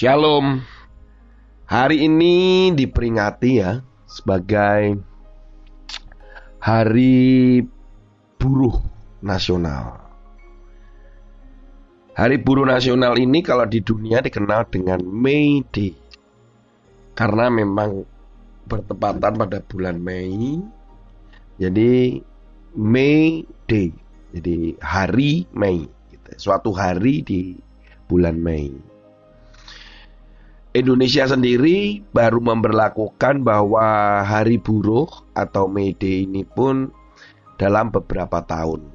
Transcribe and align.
Shalom. 0.00 0.64
Hari 1.68 2.08
ini 2.08 2.72
diperingati 2.72 3.60
ya 3.60 3.84
sebagai 4.08 4.96
Hari 6.56 7.60
Buruh 8.40 8.80
Nasional. 9.20 10.00
Hari 12.16 12.40
Buruh 12.40 12.64
Nasional 12.64 13.20
ini 13.20 13.44
kalau 13.44 13.68
di 13.68 13.84
dunia 13.84 14.24
dikenal 14.24 14.72
dengan 14.72 15.04
May 15.04 15.68
Day. 15.68 15.92
Karena 17.12 17.52
memang 17.52 18.00
bertepatan 18.72 19.36
pada 19.36 19.60
bulan 19.60 20.00
Mei. 20.00 20.64
Jadi 21.60 22.24
May 22.72 23.44
Day. 23.68 23.92
Jadi 24.32 24.80
hari 24.80 25.44
Mei. 25.52 25.84
Gitu. 26.08 26.30
Suatu 26.40 26.72
hari 26.72 27.20
di 27.20 27.52
bulan 28.08 28.40
Mei. 28.40 28.89
Indonesia 30.70 31.26
sendiri 31.26 31.98
baru 32.14 32.38
memperlakukan 32.38 33.42
bahwa 33.42 34.22
hari 34.22 34.54
buruh 34.54 35.10
atau 35.34 35.66
May 35.66 35.98
Day 35.98 36.30
ini 36.30 36.46
pun 36.46 36.94
dalam 37.58 37.90
beberapa 37.90 38.38
tahun 38.46 38.86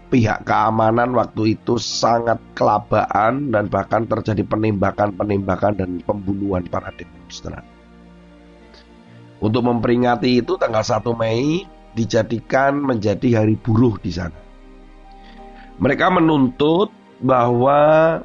pihak 0.07 0.47
keamanan 0.47 1.11
waktu 1.11 1.59
itu 1.59 1.75
sangat 1.75 2.39
kelabaan 2.55 3.51
dan 3.51 3.67
bahkan 3.67 4.07
terjadi 4.07 4.47
penembakan-penembakan 4.47 5.73
dan 5.75 5.99
pembunuhan 6.05 6.63
para 6.71 6.93
demonstran. 6.95 7.65
Untuk 9.43 9.67
memperingati 9.67 10.39
itu 10.39 10.55
tanggal 10.55 10.85
1 10.85 11.03
Mei 11.19 11.67
dijadikan 11.95 12.77
menjadi 12.77 13.41
hari 13.41 13.55
buruh 13.55 13.95
di 13.97 14.11
sana. 14.11 14.35
Mereka 15.79 16.07
menuntut 16.11 16.91
bahwa 17.19 18.19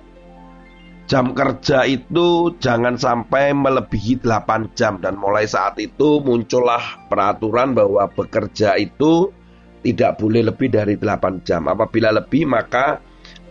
jam 1.11 1.35
kerja 1.35 1.83
itu 1.87 2.55
jangan 2.63 2.95
sampai 2.95 3.51
melebihi 3.51 4.23
8 4.23 4.79
jam 4.79 5.03
dan 5.03 5.19
mulai 5.19 5.47
saat 5.47 5.75
itu 5.83 6.23
muncullah 6.23 7.11
peraturan 7.11 7.75
bahwa 7.75 8.07
bekerja 8.07 8.79
itu 8.79 9.35
tidak 9.83 10.23
boleh 10.23 10.47
lebih 10.47 10.71
dari 10.71 10.95
8 10.95 11.43
jam. 11.43 11.67
Apabila 11.67 12.15
lebih 12.15 12.47
maka 12.47 13.03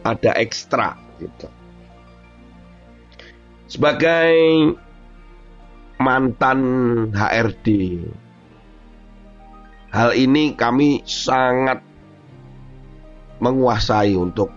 ada 0.07 0.31
ekstra 0.39 0.95
gitu. 1.19 1.47
Sebagai 3.67 4.31
mantan 5.99 6.59
HRD 7.11 7.67
Hal 9.89 10.13
ini 10.13 10.53
kami 10.53 11.01
sangat 11.01 11.81
menguasai 13.41 14.13
untuk 14.13 14.53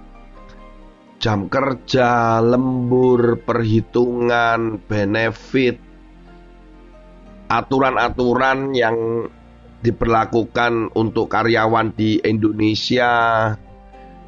jam 1.17 1.49
kerja, 1.49 2.43
lembur, 2.45 3.41
perhitungan, 3.41 4.77
benefit, 4.85 5.81
aturan-aturan 7.49 8.77
yang 8.77 8.97
diperlakukan 9.81 10.93
untuk 10.93 11.33
karyawan 11.33 11.97
di 11.97 12.21
Indonesia. 12.21 13.13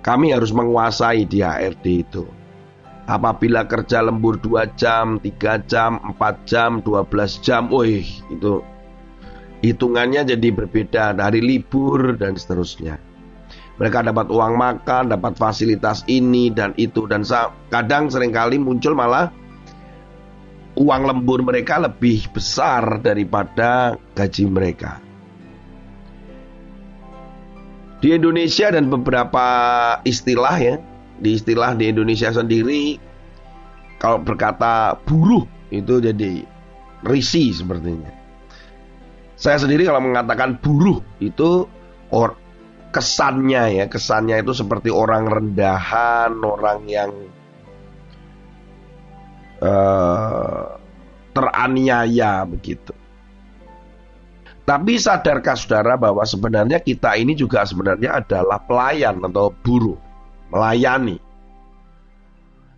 Kami 0.01 0.33
harus 0.33 0.57
menguasai 0.57 1.29
di 1.29 1.45
HRD 1.45 1.85
itu. 2.01 2.25
Apabila 3.05 3.69
kerja 3.69 4.01
lembur 4.01 4.41
2 4.41 4.73
jam, 4.81 5.21
3 5.21 5.61
jam, 5.69 6.01
4 6.01 6.49
jam, 6.49 6.81
12 6.81 7.45
jam, 7.45 7.69
wih 7.69 8.09
itu 8.33 8.65
hitungannya 9.65 10.29
jadi 10.29 10.49
berbeda 10.53 11.17
dari 11.17 11.41
libur 11.41 12.21
dan 12.21 12.37
seterusnya. 12.37 13.01
Mereka 13.75 14.07
dapat 14.07 14.31
uang 14.31 14.55
makan, 14.55 15.11
dapat 15.11 15.35
fasilitas 15.35 16.07
ini 16.07 16.53
dan 16.53 16.77
itu 16.79 17.11
dan 17.11 17.27
kadang 17.73 18.07
sering 18.07 18.31
kali 18.31 18.55
muncul 18.61 18.95
malah 18.95 19.35
uang 20.79 21.03
lembur 21.07 21.43
mereka 21.43 21.83
lebih 21.83 22.31
besar 22.31 23.03
daripada 23.03 23.99
gaji 24.15 24.45
mereka. 24.47 25.03
Di 27.99 28.15
Indonesia 28.15 28.69
dan 28.69 28.93
beberapa 28.93 29.47
istilah 30.05 30.57
ya, 30.61 30.77
di 31.19 31.35
istilah 31.35 31.75
di 31.75 31.89
Indonesia 31.91 32.31
sendiri 32.31 33.01
kalau 33.99 34.21
berkata 34.21 34.95
buruh 35.03 35.49
itu 35.73 35.99
jadi 35.99 36.45
risi 37.03 37.51
sepertinya. 37.51 38.24
Saya 39.35 39.59
sendiri 39.59 39.87
kalau 39.87 40.03
mengatakan 40.03 40.63
buruh 40.63 41.03
itu 41.19 41.67
or 42.15 42.39
kesannya 42.95 43.83
ya, 43.83 43.85
kesannya 43.91 44.39
itu 44.39 44.55
seperti 44.55 44.95
orang 44.95 45.27
rendahan, 45.27 46.39
orang 46.39 46.87
yang 46.87 47.11
uh, 49.59 50.79
teraniaya 51.35 52.47
begitu. 52.47 52.95
Tapi 54.65 54.97
sadarkah 54.97 55.59
saudara 55.61 56.01
bahwa 56.01 56.25
sebenarnya 56.25 56.81
kita 56.81 57.21
ini 57.21 57.37
juga 57.37 57.69
sebenarnya 57.69 58.25
adalah 58.25 58.57
pelayan 58.65 59.21
atau 59.21 59.53
buruh, 59.53 59.99
melayani, 60.49 61.21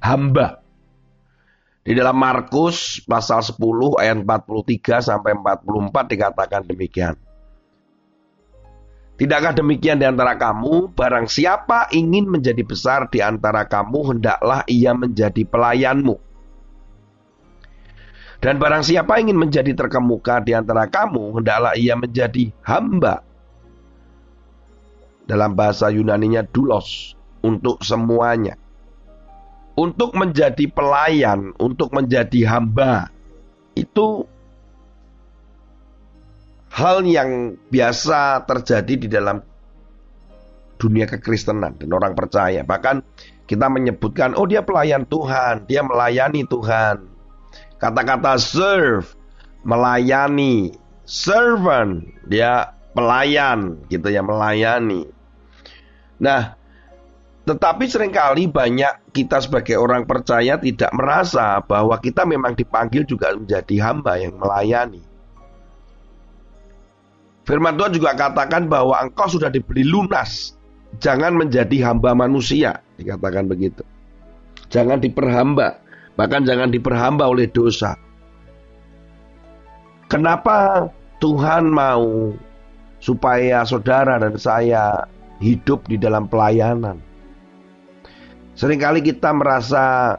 hamba. 0.03 0.66
Di 1.87 1.95
dalam 1.95 2.19
Markus 2.19 2.99
pasal 3.07 3.47
10 3.47 3.63
ayat 4.03 4.19
43 4.27 5.07
sampai 5.07 5.39
44 5.39 6.11
dikatakan 6.11 6.67
demikian. 6.67 7.15
Tidakkah 9.15 9.55
demikian 9.55 10.03
di 10.03 10.05
antara 10.05 10.35
kamu, 10.35 10.91
barang 10.93 11.31
siapa 11.31 11.87
ingin 11.95 12.27
menjadi 12.27 12.59
besar 12.67 13.07
di 13.07 13.23
antara 13.23 13.65
kamu, 13.71 14.13
hendaklah 14.13 14.67
ia 14.67 14.93
menjadi 14.99 15.47
pelayanmu. 15.47 16.19
Dan 18.43 18.59
barang 18.59 18.83
siapa 18.83 19.23
ingin 19.23 19.39
menjadi 19.39 19.73
terkemuka 19.73 20.43
di 20.43 20.59
antara 20.59 20.91
kamu, 20.91 21.39
hendaklah 21.39 21.73
ia 21.79 21.95
menjadi 21.95 22.51
hamba. 22.67 23.23
Dalam 25.25 25.55
bahasa 25.55 25.89
Yunaninya 25.89 26.43
dulos, 26.45 27.17
untuk 27.47 27.81
semuanya 27.87 28.59
untuk 29.77 30.17
menjadi 30.17 30.65
pelayan, 30.73 31.53
untuk 31.61 31.93
menjadi 31.93 32.49
hamba, 32.49 33.13
itu 33.77 34.25
hal 36.73 37.05
yang 37.05 37.61
biasa 37.69 38.45
terjadi 38.49 38.95
di 38.97 39.09
dalam 39.09 39.45
dunia 40.81 41.05
kekristenan 41.09 41.77
dan 41.77 41.91
orang 41.93 42.17
percaya. 42.17 42.65
Bahkan 42.65 43.05
kita 43.45 43.69
menyebutkan, 43.69 44.33
oh 44.37 44.49
dia 44.49 44.65
pelayan 44.65 45.05
Tuhan, 45.05 45.69
dia 45.69 45.85
melayani 45.85 46.45
Tuhan. 46.49 47.05
Kata-kata 47.77 48.41
serve, 48.41 49.13
melayani, 49.61 50.73
servant, 51.05 52.05
dia 52.25 52.73
pelayan 52.97 53.85
gitu 53.93 54.09
ya, 54.09 54.25
melayani. 54.25 55.05
Nah, 56.17 56.57
tetapi 57.47 57.87
sering 57.87 58.11
kali 58.11 58.51
banyak 58.51 59.15
kita 59.15 59.39
sebagai 59.39 59.79
orang 59.79 60.03
percaya 60.03 60.59
tidak 60.59 60.91
merasa 60.91 61.63
bahwa 61.63 61.95
kita 62.03 62.27
memang 62.27 62.59
dipanggil 62.59 63.07
juga 63.07 63.31
menjadi 63.39 63.87
hamba 63.87 64.19
yang 64.19 64.35
melayani. 64.35 64.99
Firman 67.47 67.79
Tuhan 67.79 67.95
juga 67.95 68.19
katakan 68.19 68.67
bahwa 68.67 68.99
engkau 68.99 69.31
sudah 69.31 69.47
dibeli 69.47 69.87
lunas. 69.87 70.59
Jangan 70.99 71.39
menjadi 71.39 71.87
hamba 71.87 72.19
manusia, 72.19 72.83
dikatakan 72.99 73.47
begitu. 73.47 73.87
Jangan 74.67 74.99
diperhamba, 74.99 75.79
bahkan 76.19 76.43
jangan 76.43 76.75
diperhamba 76.75 77.31
oleh 77.31 77.47
dosa. 77.47 77.95
Kenapa 80.11 80.91
Tuhan 81.23 81.71
mau 81.71 82.35
supaya 82.99 83.63
saudara 83.63 84.19
dan 84.19 84.35
saya 84.35 85.07
hidup 85.39 85.87
di 85.87 85.95
dalam 85.95 86.27
pelayanan? 86.27 87.06
Seringkali 88.57 89.05
kita 89.05 89.37
merasa 89.37 90.17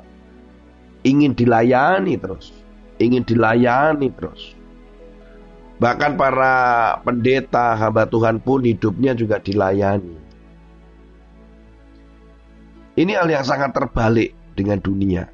ingin 1.01 1.33
dilayani 1.33 2.21
terus, 2.21 2.53
ingin 3.01 3.25
dilayani 3.25 4.13
terus. 4.13 4.53
Bahkan 5.77 6.17
para 6.17 6.55
pendeta, 7.01 7.77
hamba 7.77 8.05
Tuhan 8.05 8.41
pun 8.41 8.65
hidupnya 8.65 9.13
juga 9.13 9.37
dilayani. 9.41 10.17
Ini 12.97 13.13
hal 13.13 13.29
yang 13.29 13.45
sangat 13.45 13.77
terbalik 13.77 14.33
dengan 14.57 14.81
dunia. 14.81 15.29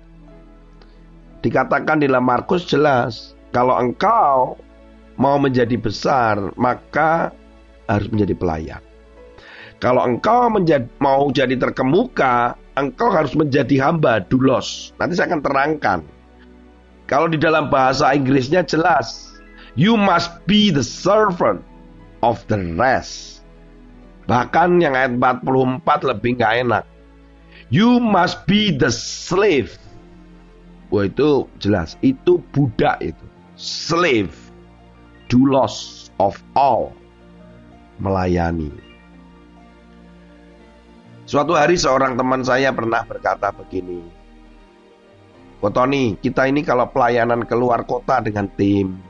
Dikatakan 1.44 2.04
di 2.04 2.12
dalam 2.12 2.28
Markus 2.28 2.68
jelas, 2.68 3.36
kalau 3.56 3.76
engkau 3.80 4.60
mau 5.16 5.40
menjadi 5.40 5.80
besar, 5.80 6.40
maka 6.60 7.32
harus 7.88 8.08
menjadi 8.12 8.36
pelayan. 8.36 8.84
Kalau 9.80 10.04
engkau 10.04 10.48
menjadi, 10.52 10.88
mau 11.00 11.28
jadi 11.32 11.56
terkemuka, 11.56 12.56
engkau 12.80 13.10
harus 13.14 13.34
menjadi 13.38 13.80
hamba, 13.81 14.24
dulos. 14.25 14.94
Nanti 14.98 15.18
saya 15.18 15.34
akan 15.34 15.42
terangkan. 15.46 16.00
Kalau 17.06 17.28
di 17.28 17.38
dalam 17.38 17.68
bahasa 17.68 18.16
Inggrisnya 18.16 18.64
jelas, 18.64 19.36
you 19.75 19.94
must 20.00 20.31
be 20.48 20.72
the 20.72 20.86
servant 20.86 21.62
of 22.24 22.42
the 22.48 22.58
rest. 22.80 23.44
Bahkan 24.25 24.80
yang 24.80 24.96
ayat 24.96 25.20
44 25.20 26.10
lebih 26.10 26.40
nggak 26.40 26.54
enak. 26.64 26.84
You 27.68 28.00
must 28.00 28.48
be 28.48 28.72
the 28.72 28.94
slave. 28.94 29.76
Wah 30.94 31.10
itu 31.10 31.50
jelas, 31.58 31.98
itu 32.06 32.40
budak 32.54 33.02
itu. 33.02 33.26
Slave, 33.58 34.34
dulos 35.28 36.08
of 36.22 36.38
all. 36.54 36.94
Melayani. 37.98 38.82
Suatu 41.33 41.57
hari 41.57 41.81
seorang 41.81 42.13
teman 42.13 42.45
saya 42.45 42.69
pernah 42.69 43.01
berkata 43.01 43.50
begini. 43.50 44.06
Tony, 45.65 46.13
kita 46.21 46.45
ini 46.45 46.62
kalau 46.62 46.85
pelayanan 46.94 47.41
keluar 47.50 47.81
kota 47.89 48.21
dengan 48.21 48.45
tim, 48.53 49.01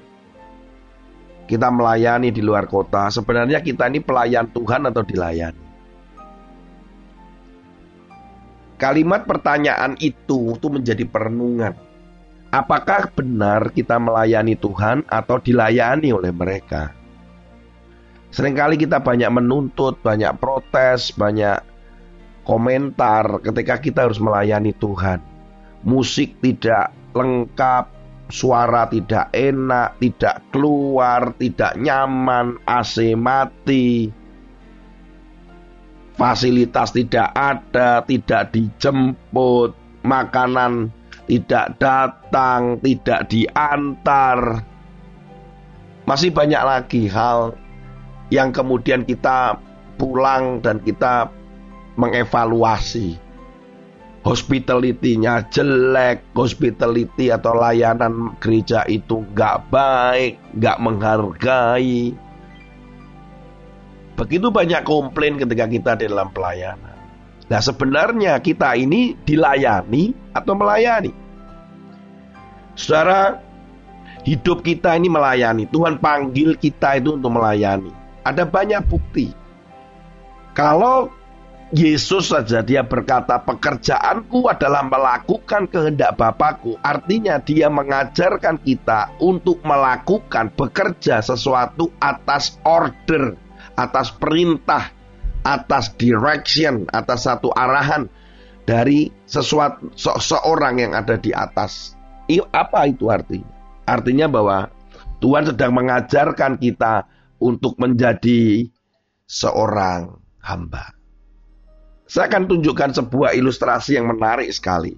kita 1.52 1.68
melayani 1.68 2.32
di 2.32 2.40
luar 2.40 2.64
kota, 2.72 3.12
sebenarnya 3.12 3.60
kita 3.60 3.92
ini 3.92 4.00
pelayan 4.00 4.48
Tuhan 4.56 4.88
atau 4.88 5.04
dilayani? 5.04 5.66
Kalimat 8.80 9.28
pertanyaan 9.28 10.00
itu 10.00 10.56
itu 10.56 10.68
menjadi 10.72 11.04
perenungan. 11.04 11.76
Apakah 12.56 13.12
benar 13.12 13.68
kita 13.76 14.00
melayani 14.00 14.56
Tuhan 14.56 15.04
atau 15.12 15.44
dilayani 15.44 16.16
oleh 16.16 16.32
mereka? 16.32 16.96
Seringkali 18.32 18.80
kita 18.80 19.04
banyak 19.04 19.28
menuntut, 19.28 20.00
banyak 20.00 20.32
protes, 20.40 21.12
banyak 21.12 21.73
komentar 22.44 23.40
ketika 23.44 23.80
kita 23.80 24.00
harus 24.08 24.20
melayani 24.20 24.76
Tuhan. 24.76 25.20
Musik 25.84 26.40
tidak 26.40 26.96
lengkap, 27.12 27.92
suara 28.32 28.88
tidak 28.88 29.28
enak, 29.36 30.00
tidak 30.00 30.40
keluar, 30.56 31.36
tidak 31.36 31.76
nyaman, 31.76 32.56
AC 32.64 33.16
mati, 33.20 34.08
fasilitas 36.16 36.96
tidak 36.96 37.36
ada, 37.36 38.00
tidak 38.08 38.56
dijemput, 38.56 39.76
makanan 40.08 40.92
tidak 41.28 41.80
datang, 41.80 42.80
tidak 42.84 43.28
diantar. 43.32 44.64
Masih 46.04 46.36
banyak 46.36 46.60
lagi 46.60 47.08
hal 47.08 47.56
yang 48.28 48.52
kemudian 48.52 49.08
kita 49.08 49.56
pulang 49.96 50.60
dan 50.60 50.84
kita 50.84 51.32
mengevaluasi 52.00 53.24
hospitality-nya 54.24 55.52
jelek, 55.52 56.24
hospitality 56.32 57.30
atau 57.30 57.60
layanan 57.60 58.34
gereja 58.40 58.88
itu 58.88 59.20
nggak 59.36 59.68
baik, 59.68 60.40
nggak 60.56 60.78
menghargai. 60.80 62.16
Begitu 64.16 64.48
banyak 64.48 64.82
komplain 64.88 65.36
ketika 65.36 65.66
kita 65.68 65.92
di 66.00 66.06
dalam 66.08 66.32
pelayanan. 66.32 66.96
Nah 67.52 67.60
sebenarnya 67.60 68.40
kita 68.40 68.80
ini 68.80 69.20
dilayani 69.28 70.16
atau 70.32 70.56
melayani. 70.56 71.12
Saudara, 72.80 73.38
hidup 74.24 74.64
kita 74.64 74.96
ini 74.96 75.12
melayani. 75.12 75.68
Tuhan 75.68 76.00
panggil 76.00 76.56
kita 76.56 77.04
itu 77.04 77.20
untuk 77.20 77.36
melayani. 77.36 77.92
Ada 78.24 78.48
banyak 78.48 78.88
bukti. 78.88 79.36
Kalau 80.56 81.12
Yesus 81.74 82.30
saja 82.30 82.62
dia 82.62 82.86
berkata 82.86 83.42
pekerjaanku 83.42 84.46
adalah 84.46 84.86
melakukan 84.86 85.66
kehendak 85.66 86.14
Bapakku. 86.22 86.78
Artinya 86.86 87.42
dia 87.42 87.66
mengajarkan 87.66 88.62
kita 88.62 89.18
untuk 89.18 89.58
melakukan 89.66 90.54
bekerja 90.54 91.26
sesuatu 91.26 91.90
atas 91.98 92.62
order, 92.62 93.34
atas 93.74 94.14
perintah, 94.14 94.94
atas 95.42 95.98
direction, 95.98 96.86
atas 96.94 97.26
satu 97.26 97.50
arahan 97.50 98.06
dari 98.70 99.10
sesuatu 99.26 99.90
se 99.98 100.14
seorang 100.22 100.78
yang 100.78 100.94
ada 100.94 101.18
di 101.18 101.34
atas. 101.34 101.98
Apa 102.54 102.86
itu 102.86 103.10
artinya? 103.10 103.50
Artinya 103.90 104.30
bahwa 104.30 104.70
Tuhan 105.18 105.50
sedang 105.50 105.74
mengajarkan 105.74 106.62
kita 106.62 107.10
untuk 107.42 107.82
menjadi 107.82 108.70
seorang 109.26 110.22
hamba. 110.38 111.03
Saya 112.04 112.28
akan 112.28 112.52
tunjukkan 112.52 112.92
sebuah 113.00 113.32
ilustrasi 113.32 113.96
yang 113.96 114.12
menarik 114.12 114.52
sekali. 114.52 114.92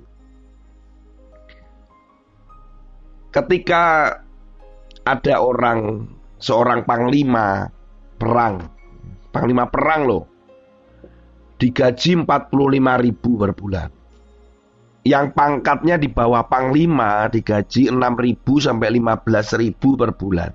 Ketika 3.29 4.15
ada 5.05 5.35
orang, 5.37 6.09
seorang 6.41 6.81
panglima 6.87 7.69
perang, 8.17 8.65
panglima 9.29 9.69
perang 9.69 10.01
loh, 10.09 10.23
digaji 11.61 12.25
45 12.25 13.05
ribu 13.05 13.31
per 13.37 13.51
bulan. 13.53 13.89
Yang 15.05 15.25
pangkatnya 15.37 16.01
di 16.01 16.09
bawah 16.09 16.49
panglima 16.49 17.29
digaji 17.29 17.93
6 17.93 18.01
ribu 18.17 18.57
sampai 18.57 18.97
15 18.97 19.61
ribu 19.61 19.93
per 19.93 20.17
bulan. 20.17 20.49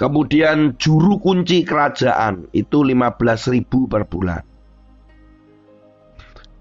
Kemudian 0.00 0.80
juru 0.80 1.20
kunci 1.20 1.60
kerajaan 1.68 2.48
itu 2.56 2.80
15 2.80 3.52
ribu 3.52 3.84
per 3.84 4.08
bulan 4.08 4.53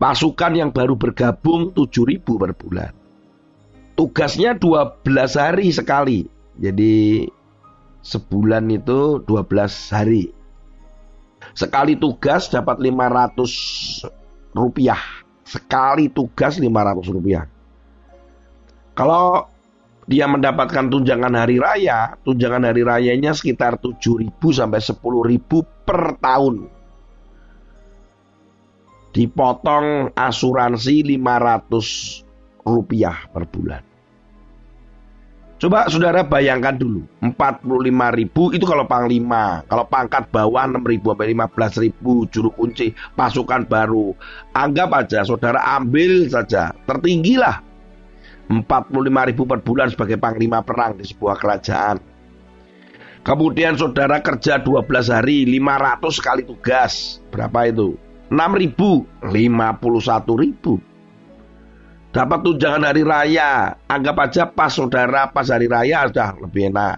Pasukan 0.04 0.52
yang 0.52 0.76
baru 0.76 1.00
bergabung 1.00 1.72
7000 1.72 2.20
per 2.36 2.52
bulan. 2.52 2.92
Tugasnya 3.96 4.52
12 4.52 5.00
hari 5.40 5.72
sekali. 5.72 6.28
Jadi 6.60 7.24
sebulan 8.04 8.68
itu 8.68 9.24
12 9.24 9.96
hari. 9.96 10.28
Sekali 11.56 11.96
tugas 11.96 12.52
dapat 12.52 12.84
500 12.84 14.52
rupiah. 14.52 15.00
Sekali 15.48 16.12
tugas 16.12 16.60
500 16.60 17.08
rupiah. 17.08 17.48
Kalau 19.00 19.48
dia 20.04 20.28
mendapatkan 20.28 20.92
tunjangan 20.92 21.32
hari 21.32 21.64
raya, 21.64 22.20
tunjangan 22.28 22.68
hari 22.68 22.84
rayanya 22.84 23.32
sekitar 23.32 23.80
7.000 23.80 24.36
sampai 24.52 24.84
10.000 24.84 25.00
per 25.88 26.20
tahun 26.20 26.83
dipotong 29.14 30.12
asuransi 30.18 31.16
500 31.16 32.66
rupiah 32.66 33.30
per 33.30 33.46
bulan. 33.46 33.84
Coba 35.62 35.88
saudara 35.88 36.28
bayangkan 36.28 36.76
dulu, 36.76 37.08
45 37.24 38.20
ribu 38.20 38.52
itu 38.52 38.68
kalau 38.68 38.84
panglima, 38.84 39.64
kalau 39.72 39.88
pangkat 39.88 40.28
bawah 40.28 40.68
6 40.68 40.84
ribu 40.84 41.16
sampai 41.16 41.32
15 41.32 41.84
ribu, 41.88 42.28
juru 42.28 42.52
kunci, 42.52 42.92
pasukan 43.16 43.64
baru. 43.64 44.12
Anggap 44.52 44.92
aja 44.92 45.24
saudara 45.24 45.64
ambil 45.80 46.28
saja, 46.28 46.76
tertinggi 46.84 47.40
lah. 47.40 47.64
45 48.52 49.30
ribu 49.32 49.48
per 49.48 49.64
bulan 49.64 49.88
sebagai 49.88 50.20
panglima 50.20 50.60
perang 50.68 51.00
di 51.00 51.08
sebuah 51.08 51.40
kerajaan. 51.40 51.98
Kemudian 53.24 53.80
saudara 53.80 54.20
kerja 54.20 54.60
12 54.60 54.84
hari, 55.08 55.48
500 55.48 56.20
kali 56.20 56.44
tugas. 56.44 57.24
Berapa 57.32 57.72
itu? 57.72 57.96
6 58.34 58.58
ribu, 58.58 59.06
51 59.22 60.42
ribu. 60.42 60.82
Dapat 62.10 62.42
tunjangan 62.42 62.90
hari 62.90 63.06
raya. 63.06 63.78
Anggap 63.86 64.26
aja 64.26 64.50
pas 64.50 64.74
saudara 64.74 65.30
pas 65.30 65.54
hari 65.54 65.70
raya 65.70 66.10
sudah 66.10 66.34
lebih 66.42 66.74
enak. 66.74 66.98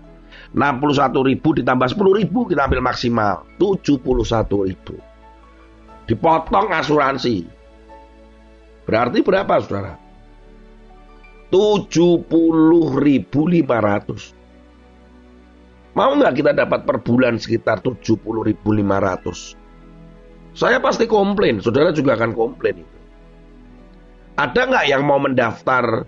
61 0.55 1.27
ribu 1.27 1.59
ditambah 1.59 1.91
10 1.91 2.19
ribu 2.23 2.47
kita 2.47 2.71
ambil 2.71 2.79
maksimal. 2.79 3.43
71 3.59 4.71
ribu. 4.71 4.95
Dipotong 6.07 6.71
asuransi. 6.71 7.43
Berarti 8.87 9.19
berapa 9.19 9.59
saudara? 9.59 9.99
70.500. 11.51 14.31
Mau 15.95 16.11
nggak 16.15 16.35
kita 16.35 16.51
dapat 16.55 16.83
per 16.87 16.99
bulan 17.03 17.39
sekitar 17.39 17.79
70.500? 17.83 19.64
Saya 20.55 20.79
pasti 20.79 21.03
komplain, 21.03 21.59
saudara 21.59 21.91
juga 21.91 22.15
akan 22.15 22.31
komplain 22.31 22.79
itu. 22.79 22.95
Ada 24.39 24.61
nggak 24.71 24.85
yang 24.87 25.03
mau 25.03 25.19
mendaftar 25.19 26.07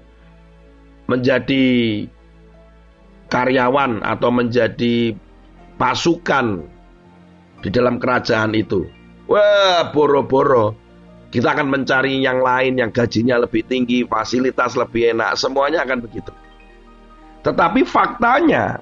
menjadi 1.12 1.68
karyawan 3.28 4.04
atau 4.08 4.30
menjadi 4.32 5.16
pasukan 5.76 6.64
di 7.60 7.70
dalam 7.72 8.00
kerajaan 8.00 8.56
itu? 8.56 8.88
Wah, 9.28 9.92
boro-boro. 9.92 10.76
Kita 11.28 11.52
akan 11.52 11.68
mencari 11.68 12.24
yang 12.24 12.40
lain 12.40 12.80
yang 12.80 12.92
gajinya 12.96 13.44
lebih 13.44 13.68
tinggi, 13.68 14.08
fasilitas 14.08 14.80
lebih 14.80 15.12
enak, 15.12 15.36
semuanya 15.36 15.84
akan 15.84 16.00
begitu. 16.08 16.32
Tetapi 17.44 17.84
faktanya, 17.84 18.80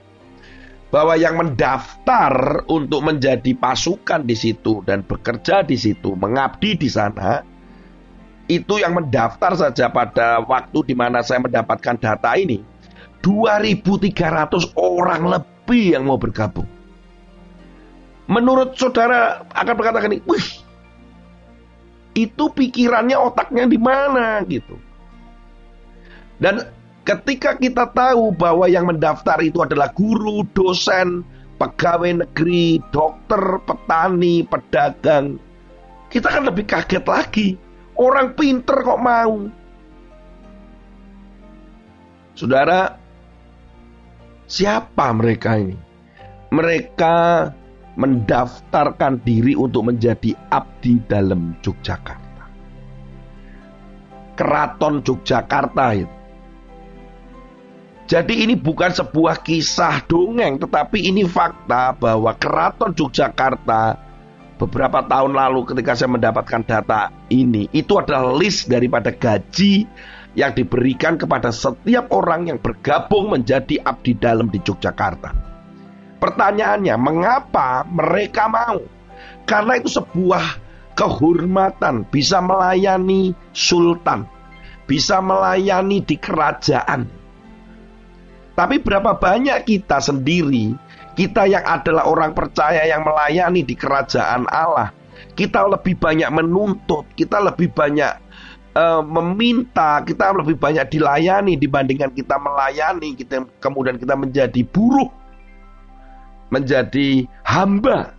bahwa 0.95 1.19
yang 1.19 1.35
mendaftar 1.35 2.63
untuk 2.71 3.03
menjadi 3.03 3.51
pasukan 3.51 4.23
di 4.23 4.31
situ 4.31 4.79
dan 4.87 5.03
bekerja 5.03 5.59
di 5.67 5.75
situ, 5.75 6.15
mengabdi 6.15 6.79
di 6.79 6.87
sana, 6.87 7.43
itu 8.47 8.79
yang 8.79 8.95
mendaftar 8.95 9.59
saja 9.59 9.91
pada 9.91 10.39
waktu 10.47 10.87
di 10.87 10.95
mana 10.95 11.19
saya 11.19 11.43
mendapatkan 11.43 11.99
data 11.99 12.39
ini, 12.39 12.63
2.300 13.19 14.71
orang 14.79 15.35
lebih 15.35 15.99
yang 15.99 16.07
mau 16.07 16.15
bergabung. 16.15 16.69
Menurut 18.31 18.79
saudara 18.79 19.43
akan 19.51 19.75
berkata 19.75 19.99
ini, 20.07 20.23
wih, 20.23 20.47
itu 22.15 22.47
pikirannya 22.55 23.19
otaknya 23.19 23.67
di 23.67 23.75
mana 23.75 24.39
gitu. 24.47 24.79
Dan 26.39 26.71
Ketika 27.05 27.53
kita 27.53 27.85
tahu 27.93 28.33
bahwa 28.33 28.65
yang 28.65 28.89
mendaftar 28.89 29.37
itu 29.45 29.61
adalah 29.61 29.93
guru, 29.93 30.41
dosen, 30.57 31.21
pegawai 31.61 32.25
negeri, 32.25 32.81
dokter, 32.89 33.61
petani, 33.61 34.41
pedagang, 34.41 35.37
kita 36.09 36.33
kan 36.33 36.49
lebih 36.49 36.65
kaget 36.65 37.05
lagi. 37.05 37.47
Orang 37.93 38.33
pinter 38.33 38.81
kok 38.81 38.97
mau. 38.97 39.45
Saudara, 42.33 42.97
siapa 44.49 45.05
mereka 45.13 45.61
ini? 45.61 45.77
Mereka 46.49 47.15
mendaftarkan 48.01 49.21
diri 49.21 49.53
untuk 49.53 49.93
menjadi 49.93 50.33
abdi 50.49 50.99
dalam 51.05 51.53
Yogyakarta. 51.61 52.45
Keraton 54.33 55.05
Yogyakarta 55.05 55.85
itu 55.95 56.14
jadi 58.05 58.45
ini 58.45 58.53
bukan 58.53 58.93
sebuah 58.93 59.41
kisah 59.41 60.05
dongeng, 60.05 60.61
tetapi 60.61 61.09
ini 61.09 61.25
fakta 61.25 61.97
bahwa 61.97 62.37
Keraton 62.37 62.93
Yogyakarta 62.93 63.97
beberapa 64.61 65.01
tahun 65.01 65.33
lalu 65.33 65.73
ketika 65.73 65.97
saya 65.97 66.13
mendapatkan 66.13 66.61
data 66.69 67.09
ini, 67.33 67.65
itu 67.73 67.97
adalah 67.97 68.29
list 68.37 68.69
daripada 68.69 69.09
gaji 69.09 69.89
yang 70.37 70.53
diberikan 70.53 71.17
kepada 71.17 71.49
setiap 71.49 72.13
orang 72.13 72.45
yang 72.45 72.61
bergabung 72.61 73.33
menjadi 73.33 73.81
abdi 73.81 74.13
dalam 74.13 74.53
di 74.53 74.61
Yogyakarta. 74.61 75.33
Pertanyaannya, 76.21 76.93
mengapa 77.01 77.89
mereka 77.89 78.45
mau? 78.45 78.85
Karena 79.49 79.81
itu 79.81 79.89
sebuah 79.89 80.61
kehormatan 80.93 82.05
bisa 82.13 82.37
melayani 82.37 83.33
sultan, 83.49 84.29
bisa 84.85 85.17
melayani 85.25 86.05
di 86.05 86.21
kerajaan 86.21 87.24
tapi 88.55 88.79
berapa 88.79 89.19
banyak 89.19 89.67
kita 89.67 89.99
sendiri, 89.99 90.79
kita 91.19 91.43
yang 91.43 91.67
adalah 91.67 92.07
orang 92.07 92.31
percaya 92.31 92.87
yang 92.87 93.03
melayani 93.03 93.67
di 93.67 93.75
kerajaan 93.75 94.47
Allah, 94.47 94.95
kita 95.35 95.67
lebih 95.67 95.99
banyak 95.99 96.31
menuntut, 96.31 97.03
kita 97.19 97.43
lebih 97.43 97.67
banyak 97.75 98.15
uh, 98.79 99.03
meminta, 99.03 99.99
kita 100.07 100.31
lebih 100.31 100.55
banyak 100.55 100.87
dilayani 100.87 101.59
dibandingkan 101.59 102.15
kita 102.15 102.39
melayani, 102.39 103.11
kita 103.19 103.43
kemudian 103.59 103.99
kita 103.99 104.15
menjadi 104.15 104.61
buruh, 104.63 105.11
menjadi 106.47 107.27
hamba. 107.43 108.14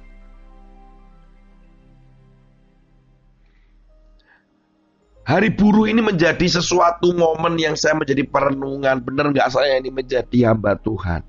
Hari 5.27 5.51
buruh 5.59 5.91
ini 5.91 5.99
menjadi 5.99 6.47
sesuatu 6.47 7.11
momen 7.11 7.59
yang 7.59 7.75
saya 7.75 7.99
menjadi 7.99 8.23
perenungan. 8.31 9.03
Benar 9.03 9.35
nggak 9.35 9.51
saya 9.51 9.75
ini 9.83 9.91
menjadi 9.91 10.55
hamba 10.55 10.79
Tuhan? 10.79 11.27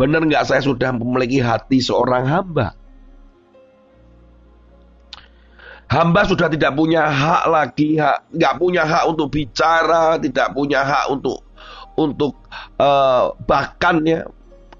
Benar 0.00 0.24
nggak 0.24 0.48
saya 0.48 0.64
sudah 0.64 0.88
memiliki 0.96 1.36
hati 1.44 1.84
seorang 1.84 2.24
hamba? 2.24 2.72
Hamba 5.92 6.24
sudah 6.24 6.48
tidak 6.48 6.72
punya 6.72 7.04
hak 7.04 7.44
lagi, 7.44 8.00
hak, 8.00 8.32
nggak 8.32 8.54
punya 8.56 8.88
hak 8.88 9.04
untuk 9.12 9.28
bicara, 9.28 10.16
tidak 10.16 10.56
punya 10.56 10.80
hak 10.80 11.12
untuk 11.12 11.44
untuk 12.00 12.40
uh, 12.80 13.36
bahkan 13.44 14.00
ya 14.00 14.24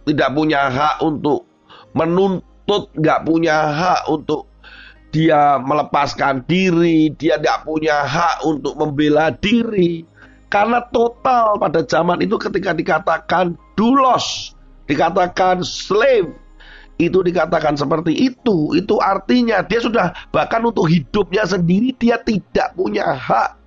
tidak 0.08 0.32
punya 0.32 0.72
hak 0.72 1.04
untuk 1.04 1.44
menuntut, 1.92 2.88
nggak 2.96 3.20
punya 3.28 3.68
hak 3.68 4.08
untuk 4.08 4.48
dia 5.12 5.60
melepaskan 5.60 6.48
diri, 6.48 7.12
dia 7.12 7.36
tidak 7.36 7.68
punya 7.68 8.02
hak 8.02 8.48
untuk 8.48 8.74
membela 8.80 9.28
diri. 9.28 10.08
Karena 10.48 10.80
total 10.88 11.60
pada 11.60 11.84
zaman 11.84 12.24
itu 12.24 12.40
ketika 12.40 12.72
dikatakan 12.72 13.56
dulos, 13.76 14.56
dikatakan 14.88 15.60
slave, 15.64 16.32
itu 16.96 17.18
dikatakan 17.20 17.76
seperti 17.76 18.32
itu. 18.32 18.72
Itu 18.72 19.00
artinya 19.00 19.60
dia 19.64 19.80
sudah 19.84 20.32
bahkan 20.32 20.64
untuk 20.64 20.88
hidupnya 20.88 21.44
sendiri 21.44 21.92
dia 21.96 22.16
tidak 22.20 22.72
punya 22.72 23.12
hak. 23.12 23.60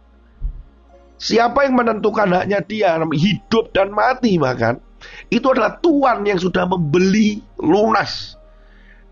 Siapa 1.21 1.65
yang 1.65 1.77
menentukan 1.77 2.27
haknya 2.41 2.59
dia? 2.65 2.97
Hidup 3.01 3.71
dan 3.71 3.93
mati 3.93 4.35
bahkan. 4.41 4.81
Itu 5.29 5.53
adalah 5.53 5.77
Tuhan 5.77 6.25
yang 6.25 6.41
sudah 6.41 6.65
membeli 6.65 7.41
lunas. 7.61 8.35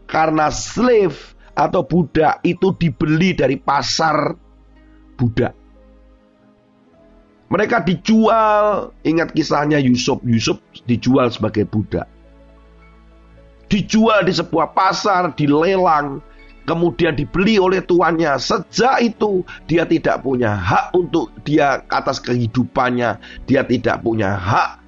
Karena 0.10 0.52
slave 0.54 1.33
atau 1.54 1.86
budak 1.86 2.42
itu 2.42 2.74
dibeli 2.78 3.38
dari 3.38 3.58
pasar 3.62 4.34
budak. 5.18 5.54
Mereka 7.54 7.86
dijual, 7.86 8.90
ingat 9.06 9.30
kisahnya 9.30 9.78
Yusuf. 9.78 10.18
Yusuf 10.26 10.58
dijual 10.90 11.30
sebagai 11.30 11.70
budak. 11.70 12.10
Dijual 13.70 14.26
di 14.26 14.34
sebuah 14.34 14.74
pasar, 14.74 15.38
dilelang, 15.38 16.18
kemudian 16.66 17.14
dibeli 17.14 17.62
oleh 17.62 17.86
tuannya. 17.86 18.42
Sejak 18.42 19.06
itu 19.06 19.46
dia 19.70 19.86
tidak 19.86 20.26
punya 20.26 20.58
hak 20.58 20.98
untuk 20.98 21.30
dia 21.46 21.86
atas 21.94 22.18
kehidupannya. 22.26 23.22
Dia 23.46 23.62
tidak 23.62 24.02
punya 24.02 24.34
hak 24.34 24.82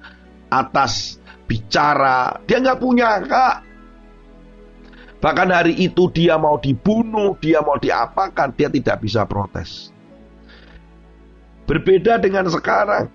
atas 0.50 1.22
bicara. 1.46 2.42
Dia 2.50 2.58
nggak 2.58 2.82
punya 2.82 3.22
hak 3.22 3.54
Bahkan 5.26 5.50
hari 5.50 5.74
itu 5.74 6.06
dia 6.14 6.38
mau 6.38 6.54
dibunuh, 6.54 7.34
dia 7.42 7.58
mau 7.58 7.74
diapakan, 7.74 8.54
dia 8.54 8.70
tidak 8.70 9.02
bisa 9.02 9.26
protes. 9.26 9.90
Berbeda 11.66 12.22
dengan 12.22 12.46
sekarang. 12.46 13.10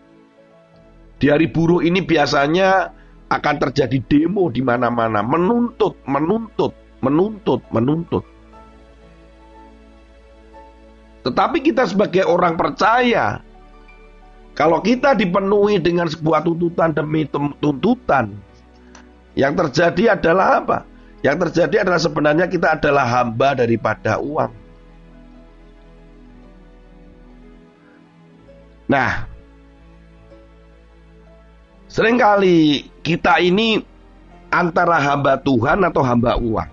Di 1.23 1.31
hari 1.31 1.47
buruh 1.47 1.79
ini 1.79 2.03
biasanya 2.03 2.91
akan 3.31 3.55
terjadi 3.63 4.03
demo 4.11 4.51
di 4.51 4.59
mana-mana, 4.59 5.23
menuntut, 5.23 6.03
menuntut, 6.03 6.75
menuntut, 6.99 7.63
menuntut. 7.71 8.27
Tetapi 11.23 11.63
kita 11.63 11.87
sebagai 11.87 12.27
orang 12.27 12.59
percaya, 12.59 13.39
kalau 14.51 14.83
kita 14.83 15.15
dipenuhi 15.15 15.79
dengan 15.79 16.11
sebuah 16.11 16.43
tuntutan 16.43 16.91
demi 16.91 17.23
tuntutan, 17.63 18.35
yang 19.39 19.55
terjadi 19.55 20.19
adalah 20.19 20.59
apa? 20.59 20.90
Yang 21.21 21.37
terjadi 21.47 21.85
adalah 21.85 22.01
sebenarnya 22.01 22.45
kita 22.49 22.81
adalah 22.81 23.05
hamba 23.05 23.53
daripada 23.53 24.17
uang. 24.17 24.51
Nah, 28.89 29.23
sering 31.85 32.17
kali 32.17 32.89
kita 33.05 33.37
ini 33.37 33.79
antara 34.51 34.97
hamba 34.99 35.37
Tuhan 35.39 35.85
atau 35.85 36.01
hamba 36.03 36.35
uang. 36.41 36.69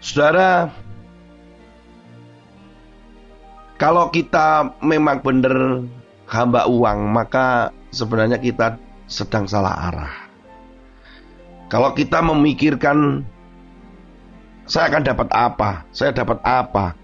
Saudara, 0.00 0.68
kalau 3.80 4.12
kita 4.12 4.76
memang 4.84 5.24
benar 5.24 5.84
hamba 6.28 6.68
uang, 6.68 7.08
maka 7.10 7.74
sebenarnya 7.90 8.36
kita 8.36 8.76
sedang 9.10 9.50
salah 9.50 9.74
arah. 9.90 10.14
Kalau 11.66 11.90
kita 11.94 12.22
memikirkan 12.22 13.26
saya 14.70 14.86
akan 14.86 15.02
dapat 15.02 15.28
apa, 15.34 15.70
saya 15.90 16.14
dapat 16.14 16.38
apa, 16.46 16.94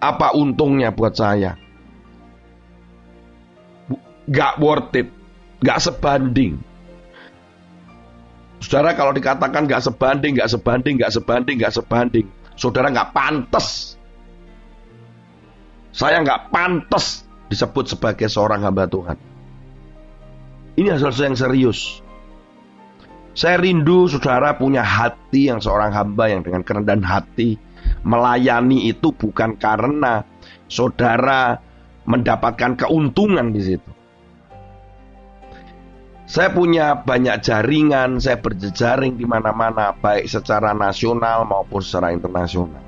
apa 0.00 0.26
untungnya 0.32 0.88
buat 0.88 1.12
saya, 1.12 1.60
gak 4.24 4.56
worth 4.56 4.96
it, 4.96 5.08
gak 5.60 5.84
sebanding. 5.84 6.56
Saudara 8.64 8.96
kalau 8.96 9.12
dikatakan 9.12 9.68
gak 9.68 9.84
sebanding, 9.84 10.40
gak 10.40 10.48
sebanding, 10.48 10.96
gak 10.96 11.12
sebanding, 11.12 11.56
gak 11.60 11.76
sebanding, 11.76 12.26
saudara 12.56 12.88
gak 12.88 13.12
pantas. 13.12 14.00
Saya 15.92 16.24
gak 16.24 16.48
pantas 16.48 17.28
disebut 17.52 17.84
sebagai 17.84 18.28
seorang 18.32 18.64
hamba 18.64 18.88
Tuhan. 18.88 19.37
Ini 20.78 20.94
sesuatu 20.94 21.26
yang 21.26 21.34
serius. 21.34 21.98
Saya 23.34 23.58
rindu 23.58 24.06
saudara 24.06 24.54
punya 24.54 24.86
hati 24.86 25.50
yang 25.50 25.58
seorang 25.58 25.90
hamba 25.90 26.30
yang 26.30 26.46
dengan 26.46 26.62
kerendahan 26.62 27.02
hati 27.02 27.58
melayani 28.06 28.86
itu 28.86 29.10
bukan 29.10 29.58
karena 29.58 30.22
saudara 30.70 31.58
mendapatkan 32.06 32.78
keuntungan 32.78 33.50
di 33.50 33.62
situ. 33.62 33.90
Saya 36.28 36.52
punya 36.52 36.92
banyak 36.92 37.40
jaringan, 37.40 38.20
saya 38.20 38.36
berjejaring 38.36 39.16
di 39.16 39.24
mana-mana, 39.24 39.96
baik 39.96 40.28
secara 40.28 40.76
nasional 40.76 41.48
maupun 41.48 41.80
secara 41.80 42.12
internasional. 42.12 42.84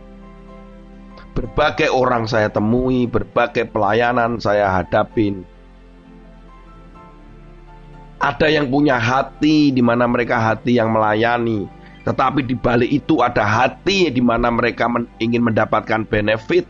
Berbagai 1.32 1.88
orang 1.88 2.28
saya 2.28 2.52
temui, 2.52 3.08
berbagai 3.08 3.64
pelayanan 3.72 4.36
saya 4.36 4.68
hadapin. 4.68 5.42
Ada 8.20 8.52
yang 8.52 8.68
punya 8.68 9.00
hati 9.00 9.72
di 9.72 9.80
mana 9.80 10.04
mereka 10.04 10.36
hati 10.36 10.76
yang 10.76 10.92
melayani, 10.92 11.64
tetapi 12.04 12.44
di 12.44 12.52
balik 12.52 12.92
itu 12.92 13.24
ada 13.24 13.40
hati 13.40 14.12
di 14.12 14.20
mana 14.20 14.52
mereka 14.52 14.92
men 14.92 15.08
ingin 15.16 15.40
mendapatkan 15.40 16.04
benefit 16.04 16.68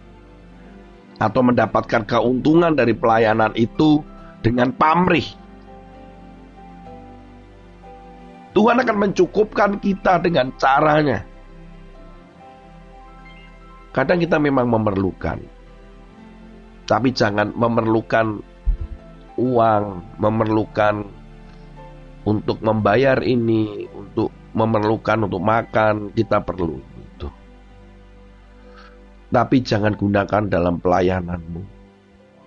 atau 1.19 1.43
mendapatkan 1.43 2.07
keuntungan 2.07 2.71
dari 2.79 2.95
pelayanan 2.95 3.51
itu 3.59 3.99
dengan 4.47 4.71
pamrih. 4.71 5.27
Tuhan 8.55 8.83
akan 8.83 8.97
mencukupkan 9.11 9.83
kita 9.83 10.23
dengan 10.23 10.55
caranya. 10.55 11.27
Kadang 13.91 14.23
kita 14.23 14.39
memang 14.39 14.71
memerlukan, 14.71 15.43
tapi 16.87 17.11
jangan 17.11 17.51
memerlukan 17.59 18.39
uang, 19.35 19.85
memerlukan 20.23 21.20
untuk 22.29 22.61
membayar 22.61 23.17
ini, 23.25 23.89
untuk 23.93 24.29
memerlukan 24.53 25.25
untuk 25.25 25.41
makan, 25.41 26.13
kita 26.13 26.43
perlu 26.45 26.77
itu. 26.77 27.29
Tapi 29.31 29.57
jangan 29.63 29.95
gunakan 29.95 30.43
dalam 30.51 30.83
pelayananmu 30.83 31.63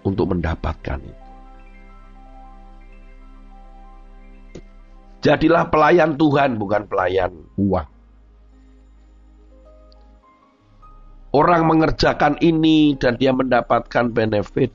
untuk 0.04 0.36
mendapatkan 0.36 1.00
itu. 1.00 1.24
Jadilah 5.24 5.72
pelayan 5.72 6.20
Tuhan, 6.20 6.60
bukan 6.60 6.84
pelayan 6.84 7.32
uang. 7.56 7.88
Orang 11.34 11.66
mengerjakan 11.66 12.38
ini 12.44 12.94
dan 13.00 13.16
dia 13.16 13.32
mendapatkan 13.32 14.12
benefit. 14.12 14.70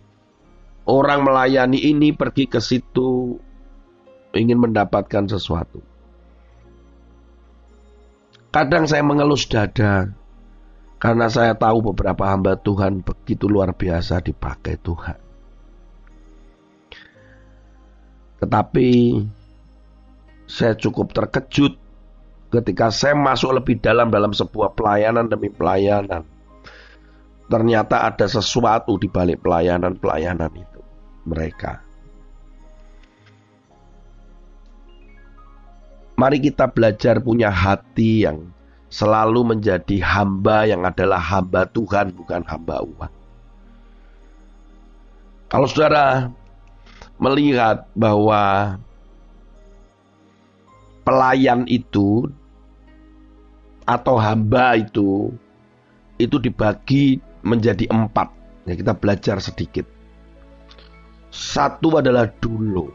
Orang 0.88 1.28
melayani 1.28 1.76
ini 1.76 2.16
pergi 2.16 2.48
ke 2.48 2.58
situ 2.64 3.36
ingin 4.32 4.58
mendapatkan 4.60 5.28
sesuatu. 5.28 5.80
Kadang 8.48 8.88
saya 8.88 9.04
mengelus 9.04 9.44
dada 9.44 10.08
karena 10.98 11.26
saya 11.30 11.54
tahu 11.54 11.92
beberapa 11.92 12.26
hamba 12.26 12.56
Tuhan 12.58 13.04
begitu 13.04 13.46
luar 13.46 13.76
biasa 13.76 14.24
dipakai 14.24 14.80
Tuhan. 14.80 15.18
Tetapi 18.38 18.88
saya 20.48 20.74
cukup 20.78 21.12
terkejut 21.12 21.76
ketika 22.48 22.88
saya 22.88 23.12
masuk 23.12 23.52
lebih 23.52 23.76
dalam 23.78 24.08
dalam 24.08 24.32
sebuah 24.32 24.72
pelayanan 24.72 25.28
demi 25.28 25.52
pelayanan. 25.52 26.24
Ternyata 27.48 28.04
ada 28.04 28.28
sesuatu 28.28 29.00
di 29.00 29.08
balik 29.08 29.40
pelayanan-pelayanan 29.40 30.52
itu. 30.52 30.80
Mereka. 31.24 31.87
Mari 36.18 36.42
kita 36.42 36.66
belajar 36.66 37.22
punya 37.22 37.46
hati 37.46 38.26
yang 38.26 38.50
selalu 38.90 39.54
menjadi 39.54 40.02
hamba 40.02 40.66
yang 40.66 40.82
adalah 40.82 41.22
hamba 41.22 41.62
Tuhan 41.70 42.10
bukan 42.10 42.42
hamba 42.42 42.82
uang. 42.82 43.12
Kalau 45.46 45.70
saudara 45.70 46.34
melihat 47.22 47.86
bahwa 47.94 48.76
pelayan 51.06 51.64
itu 51.70 52.26
atau 53.86 54.18
hamba 54.18 54.74
itu 54.76 55.30
itu 56.18 56.36
dibagi 56.42 57.22
menjadi 57.46 57.86
empat. 57.88 58.28
Ya, 58.66 58.74
kita 58.74 58.92
belajar 58.92 59.38
sedikit. 59.38 59.86
Satu 61.30 61.96
adalah 61.96 62.26
dulu. 62.42 62.90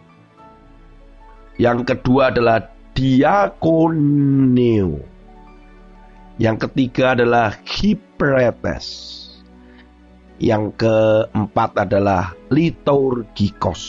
Yang 1.58 1.96
kedua 1.96 2.30
adalah 2.30 2.73
diakoneo. 2.94 4.92
Yang 6.38 6.58
ketiga 6.70 7.14
adalah 7.14 7.54
hipretes. 7.62 9.12
Yang 10.42 10.82
keempat 10.82 11.86
adalah 11.86 12.34
liturgikos. 12.50 13.84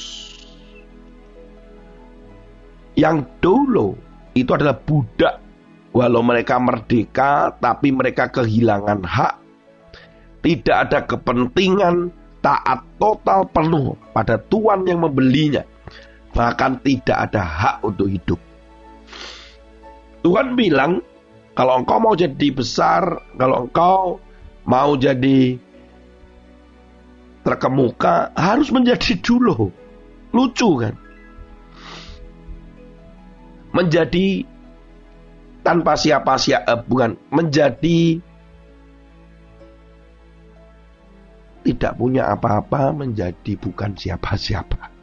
Yang 2.94 3.26
dulu 3.40 3.96
itu 4.36 4.50
adalah 4.52 4.76
budak. 4.76 5.40
Walau 5.94 6.26
mereka 6.26 6.58
merdeka, 6.58 7.54
tapi 7.62 7.94
mereka 7.94 8.26
kehilangan 8.26 9.06
hak. 9.06 9.34
Tidak 10.42 10.76
ada 10.76 11.06
kepentingan 11.06 12.10
taat 12.42 12.84
total 12.98 13.48
penuh 13.48 13.96
pada 14.12 14.36
Tuhan 14.36 14.84
yang 14.84 15.06
membelinya. 15.06 15.62
Bahkan 16.34 16.82
tidak 16.82 17.30
ada 17.30 17.40
hak 17.40 17.76
untuk 17.86 18.10
hidup. 18.10 18.53
Tuhan 20.24 20.56
bilang, 20.56 21.04
kalau 21.52 21.84
engkau 21.84 22.00
mau 22.00 22.16
jadi 22.16 22.48
besar, 22.50 23.20
kalau 23.36 23.68
engkau 23.68 24.18
mau 24.64 24.96
jadi 24.96 25.60
terkemuka, 27.44 28.32
harus 28.32 28.72
menjadi 28.72 29.20
dulu. 29.20 29.68
Lucu 30.34 30.80
kan? 30.80 30.96
menjadi 33.74 34.46
tanpa 35.66 35.98
siapa-siapa 35.98 36.70
eh, 36.70 36.80
bukan 36.86 37.18
menjadi 37.34 38.22
tidak 41.66 41.92
punya 41.98 42.30
apa-apa 42.30 42.94
menjadi 42.94 43.58
bukan 43.58 43.98
siapa-siapa 43.98 44.93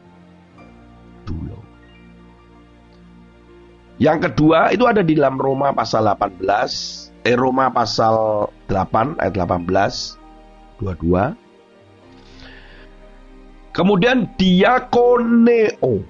Yang 4.02 4.34
kedua 4.34 4.74
itu 4.74 4.82
ada 4.90 4.98
di 4.98 5.14
dalam 5.14 5.38
Roma 5.38 5.70
pasal 5.70 6.10
18, 6.10 6.42
eh 7.22 7.38
Roma 7.38 7.70
pasal 7.70 8.50
8 8.66 9.22
ayat 9.22 9.30
18 9.30 10.18
22. 10.82 11.38
Kemudian 13.70 14.26
diakoneo. 14.34 16.02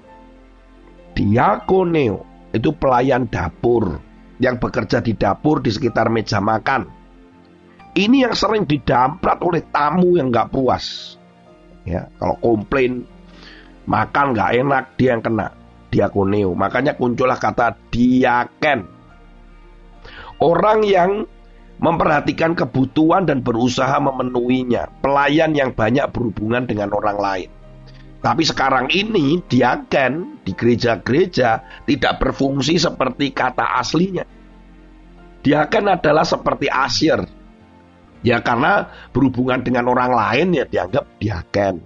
Diakoneo 1.13 2.17
itu 2.49 2.73
pelayan 2.73 3.29
dapur 3.29 4.01
yang 4.41 4.57
bekerja 4.57 4.97
di 4.97 5.13
dapur 5.13 5.61
di 5.61 5.69
sekitar 5.69 6.09
meja 6.09 6.41
makan. 6.41 6.89
Ini 7.93 8.25
yang 8.25 8.33
sering 8.33 8.65
didamprat 8.65 9.37
oleh 9.45 9.61
tamu 9.69 10.17
yang 10.17 10.33
nggak 10.33 10.49
puas. 10.49 11.13
Ya, 11.85 12.09
kalau 12.17 12.41
komplain 12.41 13.05
makan 13.85 14.33
nggak 14.33 14.51
enak 14.65 14.83
dia 14.97 15.13
yang 15.13 15.21
kena 15.21 15.62
diakoneo. 15.93 16.57
Makanya 16.57 16.97
muncullah 16.97 17.37
kata 17.37 17.77
diaken. 17.93 18.89
Orang 20.41 20.81
yang 20.81 21.29
memperhatikan 21.77 22.57
kebutuhan 22.57 23.29
dan 23.29 23.45
berusaha 23.45 23.93
memenuhinya, 24.01 24.89
pelayan 25.05 25.53
yang 25.53 25.69
banyak 25.77 26.09
berhubungan 26.09 26.65
dengan 26.65 26.89
orang 26.97 27.17
lain. 27.21 27.49
Tapi 28.23 28.43
sekarang 28.47 28.87
ini 28.87 29.43
diaken 29.43 30.41
di 30.47 30.55
gereja-gereja 30.55 31.83
tidak 31.83 32.13
berfungsi 32.23 32.79
seperti 32.79 33.35
kata 33.35 33.83
aslinya. 33.83 34.23
Diaken 35.43 35.85
adalah 35.91 36.23
seperti 36.23 36.71
asyir. 36.71 37.19
Ya 38.23 38.39
karena 38.39 38.87
berhubungan 39.11 39.59
dengan 39.59 39.91
orang 39.91 40.15
lain 40.15 40.55
ya 40.55 40.63
dianggap 40.63 41.19
diaken. 41.19 41.83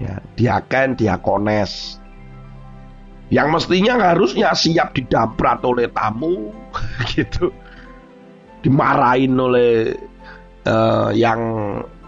Ya, 0.00 0.20
diaken, 0.38 0.96
diakones. 0.96 2.00
Yang 3.32 3.48
mestinya 3.48 4.12
harusnya 4.12 4.52
siap 4.52 4.92
didamprat 4.92 5.64
oleh 5.64 5.88
tamu 5.88 6.52
gitu. 7.12 7.52
Dimarahin 8.62 9.34
oleh 9.36 9.96
uh, 10.68 11.10
yang 11.12 11.40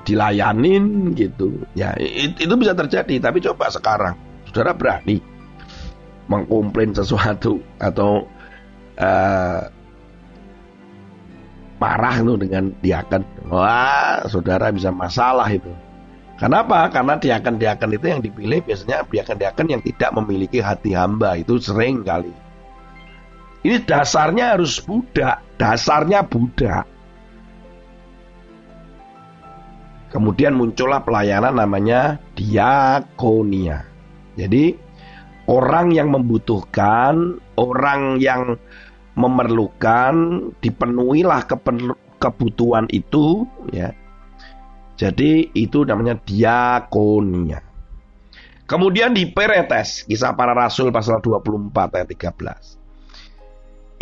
dilayanin 0.05 1.17
gitu. 1.17 1.65
Ya 1.73 1.97
itu, 1.97 2.45
itu 2.45 2.55
bisa 2.61 2.77
terjadi, 2.77 3.15
tapi 3.19 3.41
coba 3.41 3.73
sekarang 3.73 4.15
saudara 4.49 4.77
berani 4.77 5.19
mengkomplain 6.29 6.93
sesuatu 6.97 7.61
atau 7.81 8.25
uh, 9.01 9.61
marah 11.81 12.17
tuh 12.23 12.37
dengan 12.41 12.73
diakan, 12.81 13.23
wah 13.51 14.25
saudara 14.29 14.73
bisa 14.73 14.89
masalah 14.95 15.49
itu. 15.51 15.69
Kenapa? 16.35 16.91
Karena 16.91 17.15
diakan-diakan 17.15 17.91
itu 17.95 18.07
yang 18.11 18.21
dipilih 18.21 18.59
biasanya 18.67 19.07
diakan-diakan 19.07 19.67
yang 19.71 19.83
tidak 19.87 20.11
memiliki 20.19 20.59
hati 20.59 20.91
hamba 20.91 21.39
itu 21.39 21.63
sering 21.63 22.03
kali. 22.03 22.35
Ini 23.65 23.81
dasarnya 23.87 24.59
harus 24.59 24.83
budak, 24.83 25.41
dasarnya 25.57 26.27
budak. 26.27 26.85
Kemudian 30.11 30.55
muncullah 30.55 31.03
pelayanan 31.03 31.59
namanya 31.59 32.23
diakonia. 32.39 33.83
Jadi 34.35 34.75
orang 35.47 35.95
yang 35.95 36.11
membutuhkan, 36.13 37.39
orang 37.57 38.19
yang 38.19 38.59
memerlukan, 39.15 40.15
dipenuhilah 40.59 41.47
kebutuhan 42.19 42.87
itu, 42.91 43.47
ya. 43.71 43.95
Jadi 44.95 45.51
itu 45.55 45.83
namanya 45.83 46.15
diakonia. 46.19 47.61
Kemudian 48.65 49.13
di 49.13 49.29
Peretes, 49.29 50.09
kisah 50.09 50.33
para 50.33 50.57
rasul 50.57 50.89
pasal 50.89 51.21
24 51.21 52.01
ayat 52.01 52.09
13 52.09 52.85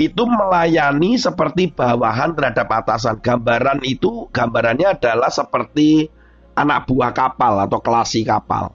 itu 0.00 0.24
melayani 0.24 1.20
seperti 1.20 1.70
bawahan 1.70 2.32
terhadap 2.32 2.66
atasan. 2.66 3.20
Gambaran 3.20 3.84
itu 3.84 4.26
gambarannya 4.32 4.98
adalah 4.98 5.28
seperti 5.28 6.08
anak 6.56 6.88
buah 6.88 7.12
kapal 7.12 7.60
atau 7.60 7.78
kelasi 7.78 8.24
kapal. 8.24 8.72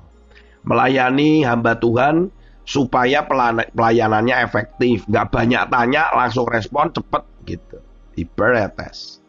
Melayani 0.68 1.44
hamba 1.48 1.80
Tuhan 1.80 2.30
supaya 2.68 3.24
pelayanannya 3.24 4.44
efektif, 4.44 5.08
nggak 5.08 5.32
banyak 5.32 5.64
tanya, 5.72 6.12
langsung 6.12 6.44
respon 6.48 6.92
cepet 6.92 7.24
gitu. 7.48 7.78
Ibaretes. 8.18 9.24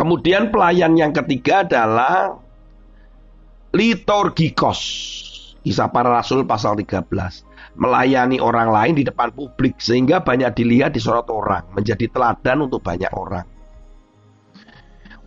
Kemudian 0.00 0.48
pelayan 0.48 0.96
yang 0.96 1.12
ketiga 1.12 1.60
adalah 1.60 2.40
liturgikos. 3.76 4.80
Kisah 5.60 5.92
para 5.92 6.08
Rasul 6.08 6.48
pasal 6.48 6.72
13 6.80 7.04
melayani 7.76 8.42
orang 8.42 8.72
lain 8.72 8.94
di 8.96 9.04
depan 9.06 9.30
publik 9.30 9.78
sehingga 9.78 10.24
banyak 10.24 10.56
dilihat 10.56 10.96
disorot 10.96 11.28
orang, 11.30 11.68
menjadi 11.76 12.10
teladan 12.10 12.66
untuk 12.66 12.82
banyak 12.82 13.12
orang. 13.14 13.46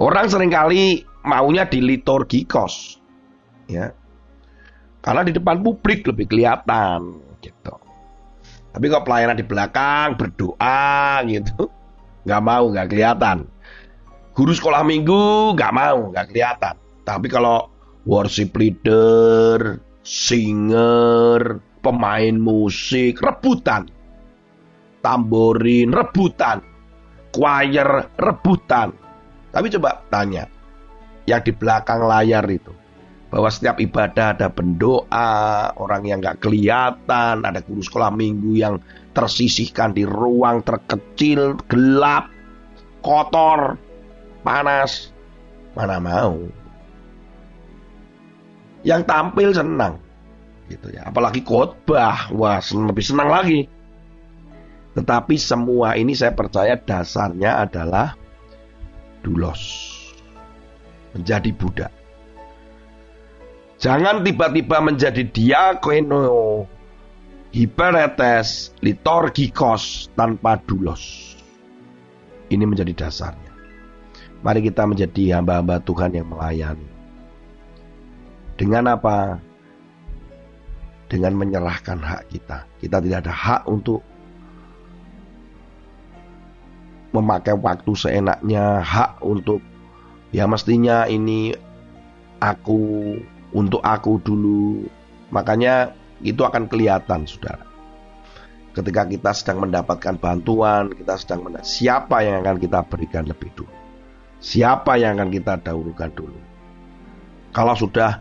Orang 0.01 0.25
sering 0.27 0.49
kali 0.51 1.05
maunya 1.23 1.69
di 1.69 1.79
liturgi 1.79 2.43
kos, 2.43 2.97
ya, 3.69 3.93
karena 4.99 5.21
di 5.23 5.31
depan 5.31 5.61
publik 5.61 6.03
lebih 6.09 6.27
kelihatan, 6.27 7.21
gitu. 7.39 7.77
Tapi 8.73 8.85
kalau 8.89 9.05
pelayanan 9.05 9.37
di 9.37 9.45
belakang 9.45 10.17
berdoa 10.17 11.21
gitu, 11.29 11.69
nggak 12.25 12.41
mau, 12.41 12.65
nggak 12.73 12.89
kelihatan. 12.89 13.52
Guru 14.33 14.49
sekolah 14.49 14.81
minggu 14.81 15.53
nggak 15.53 15.73
mau, 15.77 16.09
nggak 16.09 16.33
kelihatan. 16.33 16.75
Tapi 17.05 17.29
kalau 17.29 17.69
worship 18.09 18.57
leader, 18.57 19.77
singer, 20.01 21.61
pemain 21.85 22.33
musik 22.41 23.21
rebutan, 23.21 23.85
tamborin 25.05 25.93
rebutan, 25.93 26.65
choir 27.29 28.09
rebutan. 28.17 28.89
Tapi 29.53 29.69
coba 29.77 30.01
tanya, 30.09 30.49
yang 31.29 31.45
di 31.45 31.53
belakang 31.53 32.01
layar 32.01 32.41
itu, 32.49 32.73
bahwa 33.29 33.53
setiap 33.53 33.77
ibadah 33.77 34.33
ada 34.33 34.49
pendoa, 34.49 35.77
orang 35.77 36.09
yang 36.09 36.17
nggak 36.25 36.41
kelihatan, 36.41 37.45
ada 37.45 37.61
guru 37.61 37.85
sekolah 37.85 38.09
minggu 38.09 38.57
yang 38.57 38.81
tersisihkan 39.13 39.93
di 39.93 40.09
ruang 40.09 40.65
terkecil, 40.65 41.53
gelap, 41.69 42.33
kotor, 43.05 43.77
panas, 44.43 45.09
mana 45.73 45.97
mau. 45.97 46.43
Yang 48.83 49.01
tampil 49.07 49.49
senang, 49.55 50.03
gitu 50.67 50.91
ya. 50.91 51.07
Apalagi 51.07 51.39
khotbah, 51.41 52.27
wah 52.35 52.59
lebih 52.59 53.03
senang 53.03 53.31
lagi. 53.31 53.71
Tetapi 54.93 55.35
semua 55.41 55.97
ini 55.97 56.13
saya 56.13 56.35
percaya 56.35 56.77
dasarnya 56.77 57.65
adalah 57.65 58.13
dulos. 59.25 59.89
Menjadi 61.15 61.49
budak. 61.55 61.91
Jangan 63.81 64.23
tiba-tiba 64.23 64.79
menjadi 64.79 65.27
diakono, 65.27 66.63
hiperetes, 67.51 68.71
liturgikos 68.79 70.13
tanpa 70.15 70.55
dulos. 70.63 71.35
Ini 72.47 72.63
menjadi 72.63 72.93
dasarnya. 72.95 73.42
Mari 74.43 74.59
kita 74.59 74.83
menjadi 74.83 75.39
hamba-hamba 75.39 75.79
Tuhan 75.79 76.11
yang 76.11 76.27
melayani. 76.27 76.87
Dengan 78.59 78.91
apa? 78.91 79.39
dengan 81.13 81.37
menyerahkan 81.37 82.01
hak 82.01 82.33
kita. 82.33 82.65
Kita 82.81 82.97
tidak 82.97 83.21
ada 83.21 83.33
hak 83.33 83.61
untuk 83.69 84.01
memakai 87.13 87.53
waktu 87.53 87.93
seenaknya, 87.93 88.81
hak 88.81 89.21
untuk 89.21 89.61
ya 90.33 90.49
mestinya 90.49 91.05
ini 91.05 91.53
aku 92.41 93.13
untuk 93.53 93.85
aku 93.85 94.17
dulu. 94.25 94.89
Makanya 95.29 95.93
itu 96.25 96.41
akan 96.41 96.65
kelihatan, 96.65 97.29
saudara. 97.29 97.61
Ketika 98.73 99.05
kita 99.05 99.37
sedang 99.37 99.69
mendapatkan 99.69 100.17
bantuan, 100.17 100.89
kita 100.97 101.13
sedang 101.21 101.45
mendapatkan 101.45 101.69
siapa 101.69 102.25
yang 102.25 102.41
akan 102.41 102.57
kita 102.57 102.81
berikan 102.89 103.29
lebih 103.29 103.53
dulu. 103.53 103.82
Siapa 104.43 104.99
yang 104.99 105.15
akan 105.15 105.31
kita 105.31 105.55
dahulukan 105.63 106.11
dulu. 106.11 106.35
Kalau 107.55 107.79
sudah 107.79 108.19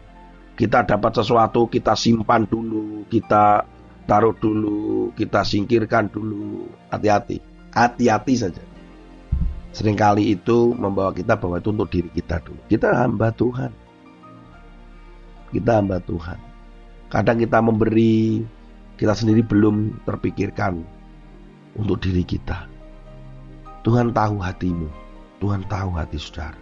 kita 0.54 0.86
dapat 0.86 1.18
sesuatu, 1.18 1.66
kita 1.66 1.98
simpan 1.98 2.46
dulu, 2.46 3.02
kita 3.10 3.66
taruh 4.06 4.30
dulu, 4.38 5.10
kita 5.18 5.42
singkirkan 5.42 6.06
dulu. 6.14 6.70
Hati-hati, 6.94 7.42
hati-hati 7.74 8.34
saja. 8.38 8.62
Seringkali 9.74 10.30
itu 10.30 10.70
membawa 10.78 11.10
kita 11.10 11.34
bahwa 11.34 11.58
itu 11.58 11.74
untuk 11.74 11.90
diri 11.90 12.10
kita 12.14 12.38
dulu. 12.44 12.60
Kita 12.70 13.02
hamba 13.02 13.34
Tuhan. 13.34 13.72
Kita 15.50 15.82
hamba 15.82 15.98
Tuhan. 16.06 16.38
Kadang 17.10 17.42
kita 17.42 17.58
memberi, 17.58 18.46
kita 18.94 19.16
sendiri 19.16 19.42
belum 19.42 20.06
terpikirkan 20.06 20.86
untuk 21.74 21.98
diri 21.98 22.22
kita. 22.22 22.70
Tuhan 23.82 24.14
tahu 24.14 24.38
hatimu. 24.38 25.02
Tuhan 25.42 25.66
tahu 25.66 25.98
hati 25.98 26.22
saudara. 26.22 26.54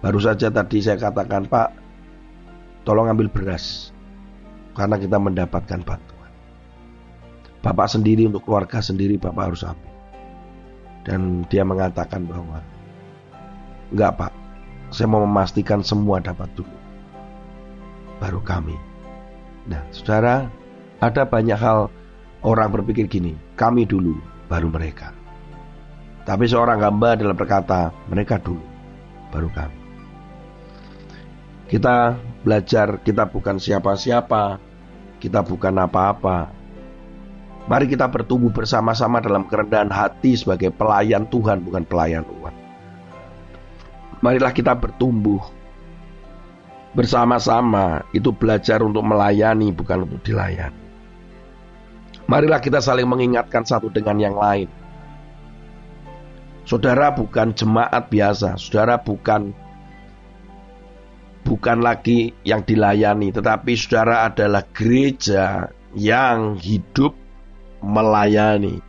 Baru 0.00 0.16
saja 0.16 0.48
tadi 0.48 0.80
saya 0.80 0.96
katakan, 0.96 1.44
Pak, 1.44 1.68
tolong 2.88 3.12
ambil 3.12 3.28
beras 3.28 3.92
karena 4.72 4.96
kita 4.96 5.20
mendapatkan 5.20 5.84
bantuan. 5.84 6.32
Bapak 7.60 7.92
sendiri 7.92 8.24
untuk 8.24 8.48
keluarga 8.48 8.80
sendiri 8.80 9.20
Bapak 9.20 9.52
harus 9.52 9.60
ambil. 9.60 9.92
Dan 11.04 11.44
dia 11.52 11.68
mengatakan 11.68 12.24
bahwa 12.24 12.64
enggak 13.92 14.16
Pak, 14.16 14.32
saya 14.88 15.10
mau 15.10 15.20
memastikan 15.20 15.84
semua 15.84 16.24
dapat 16.24 16.48
dulu. 16.56 16.78
Baru 18.22 18.40
kami. 18.40 18.74
Nah, 19.68 19.84
saudara, 19.92 20.48
ada 21.04 21.28
banyak 21.28 21.58
hal 21.60 21.92
orang 22.40 22.72
berpikir 22.72 23.04
gini, 23.04 23.36
kami 23.58 23.84
dulu, 23.84 24.16
baru 24.48 24.72
mereka. 24.72 25.17
Tapi 26.28 26.44
seorang 26.44 26.84
hamba 26.84 27.16
adalah 27.16 27.32
berkata, 27.32 27.88
mereka 28.12 28.36
dulu, 28.36 28.60
baru 29.32 29.48
kami. 29.48 29.80
Kita 31.72 32.20
belajar, 32.44 33.00
kita 33.00 33.24
bukan 33.32 33.56
siapa-siapa, 33.56 34.60
kita 35.24 35.40
bukan 35.40 35.72
apa-apa. 35.80 36.52
Mari 37.64 37.88
kita 37.88 38.12
bertumbuh 38.12 38.52
bersama-sama 38.52 39.24
dalam 39.24 39.48
kerendahan 39.48 39.88
hati 39.88 40.36
sebagai 40.36 40.68
pelayan 40.68 41.24
Tuhan, 41.32 41.64
bukan 41.64 41.88
pelayan 41.88 42.28
uang. 42.28 42.56
Marilah 44.20 44.52
kita 44.52 44.76
bertumbuh 44.76 45.40
bersama-sama, 46.92 48.04
itu 48.12 48.36
belajar 48.36 48.84
untuk 48.84 49.00
melayani, 49.00 49.72
bukan 49.72 50.04
untuk 50.04 50.20
dilayani. 50.20 50.76
Marilah 52.28 52.60
kita 52.60 52.84
saling 52.84 53.08
mengingatkan 53.08 53.64
satu 53.64 53.88
dengan 53.88 54.20
yang 54.20 54.36
lain. 54.36 54.68
Saudara 56.68 57.08
bukan 57.16 57.56
jemaat 57.56 58.12
biasa, 58.12 58.60
saudara 58.60 59.00
bukan 59.00 59.56
bukan 61.40 61.80
lagi 61.80 62.36
yang 62.44 62.60
dilayani, 62.60 63.32
tetapi 63.32 63.72
saudara 63.72 64.28
adalah 64.28 64.68
gereja 64.76 65.72
yang 65.96 66.60
hidup 66.60 67.16
melayani. 67.80 68.84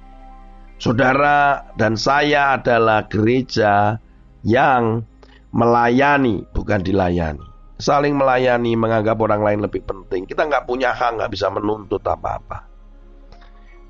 Saudara 0.75 1.71
dan 1.79 1.95
saya 1.95 2.59
adalah 2.59 3.07
gereja 3.07 3.95
yang 4.43 5.07
melayani, 5.55 6.43
bukan 6.51 6.83
dilayani. 6.83 7.47
Saling 7.79 8.11
melayani, 8.11 8.75
menganggap 8.75 9.15
orang 9.23 9.39
lain 9.39 9.63
lebih 9.63 9.87
penting. 9.87 10.27
Kita 10.27 10.51
nggak 10.51 10.67
punya 10.67 10.91
hak, 10.91 11.15
nggak 11.15 11.31
bisa 11.31 11.47
menuntut 11.47 12.03
apa-apa. 12.03 12.67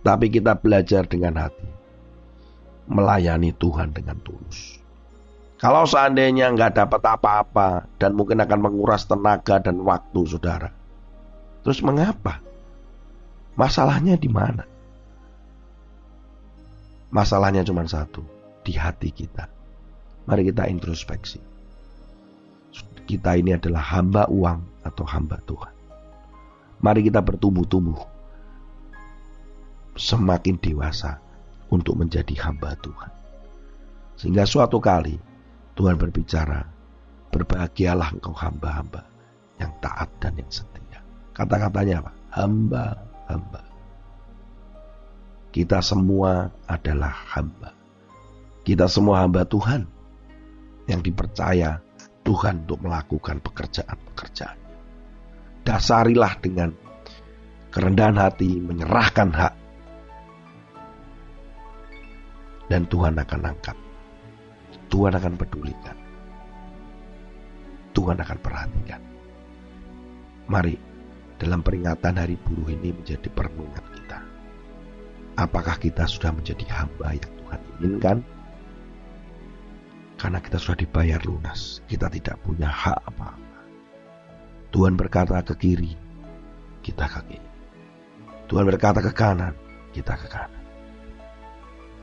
Tapi 0.05 0.29
kita 0.29 0.61
belajar 0.61 1.09
dengan 1.09 1.41
hati. 1.41 1.78
Melayani 2.89 3.53
Tuhan 3.53 3.93
dengan 3.93 4.17
tulus. 4.25 4.81
Kalau 5.59 5.83
seandainya 5.83 6.49
nggak 6.55 6.81
dapat 6.81 7.01
apa-apa 7.03 7.85
dan 7.99 8.15
mungkin 8.15 8.39
akan 8.39 8.59
menguras 8.63 9.05
tenaga 9.05 9.59
dan 9.59 9.83
waktu 9.85 10.19
saudara. 10.25 10.71
Terus 11.61 11.83
mengapa? 11.83 12.39
Masalahnya 13.59 14.15
di 14.15 14.31
mana? 14.31 14.63
Masalahnya 17.11 17.67
cuma 17.67 17.83
satu, 17.83 18.23
di 18.63 18.71
hati 18.71 19.11
kita. 19.11 19.51
Mari 20.25 20.47
kita 20.47 20.71
introspeksi. 20.71 21.43
Kita 23.03 23.35
ini 23.35 23.57
adalah 23.57 23.83
hamba 23.83 24.31
uang 24.31 24.85
atau 24.87 25.03
hamba 25.03 25.43
Tuhan. 25.43 25.73
Mari 26.79 27.03
kita 27.03 27.19
bertumbuh-tumbuh. 27.19 27.99
Semakin 29.99 30.55
dewasa 30.55 31.19
untuk 31.69 31.97
menjadi 31.97 32.33
hamba 32.45 32.73
Tuhan. 32.81 33.11
Sehingga 34.19 34.43
suatu 34.43 34.77
kali 34.81 35.15
Tuhan 35.77 35.95
berbicara, 35.95 36.65
berbahagialah 37.31 38.19
engkau 38.19 38.35
hamba-hamba 38.35 39.05
yang 39.61 39.71
taat 39.79 40.09
dan 40.19 40.35
yang 40.35 40.51
setia. 40.51 40.99
Kata-katanya 41.31 42.03
apa? 42.03 42.11
Hamba-hamba. 42.35 43.61
Kita 45.49 45.79
semua 45.81 46.51
adalah 46.67 47.13
hamba. 47.33 47.71
Kita 48.67 48.85
semua 48.85 49.23
hamba 49.23 49.47
Tuhan 49.47 49.87
yang 50.85 51.01
dipercaya 51.01 51.79
Tuhan 52.27 52.67
untuk 52.67 52.85
melakukan 52.85 53.41
pekerjaan-pekerjaan. 53.41 54.57
Dasarilah 55.65 56.33
dengan 56.43 56.69
kerendahan 57.73 58.17
hati, 58.17 58.61
menyerahkan 58.61 59.29
hak. 59.33 59.53
Dan 62.69 62.85
Tuhan 62.85 63.17
akan 63.17 63.41
angkat. 63.49 63.77
Tuhan 64.93 65.13
akan 65.17 65.33
pedulikan. 65.35 65.97
Tuhan 67.97 68.17
akan 68.21 68.37
perhatikan. 68.39 69.01
Mari 70.49 70.77
dalam 71.41 71.65
peringatan 71.65 72.15
hari 72.15 72.37
buruh 72.37 72.69
ini 72.69 72.93
menjadi 72.93 73.27
perenungan 73.33 73.85
kita 73.97 74.29
Apakah 75.39 75.79
kita 75.79 76.03
sudah 76.03 76.35
menjadi 76.35 76.67
hamba 76.67 77.15
yang 77.15 77.31
Tuhan 77.39 77.61
inginkan? 77.79 78.17
Karena 80.19 80.43
kita 80.43 80.59
sudah 80.59 80.75
dibayar 80.83 81.23
lunas, 81.23 81.79
kita 81.87 82.11
tidak 82.11 82.35
punya 82.43 82.67
hak 82.67 83.07
apa-apa. 83.07 83.63
Tuhan 84.75 84.99
berkata 84.99 85.39
ke 85.39 85.55
kiri, 85.55 85.95
kita 86.83 87.07
ke 87.07 87.19
kiri. 87.31 87.49
Tuhan 88.51 88.67
berkata 88.67 88.99
ke 88.99 89.15
kanan, 89.15 89.55
kita 89.95 90.19
ke 90.19 90.27
kanan. 90.27 90.58